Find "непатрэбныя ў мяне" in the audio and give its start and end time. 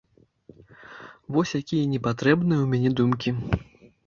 1.93-2.89